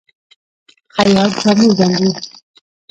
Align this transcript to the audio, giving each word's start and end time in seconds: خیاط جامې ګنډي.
خیاط 0.95 1.31
جامې 1.41 1.67
ګنډي. 1.77 2.11